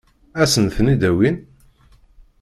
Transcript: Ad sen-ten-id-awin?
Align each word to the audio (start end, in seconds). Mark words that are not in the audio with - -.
Ad 0.41 0.49
sen-ten-id-awin? 0.53 1.37